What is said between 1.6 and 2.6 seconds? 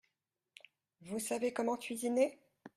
cuisiner?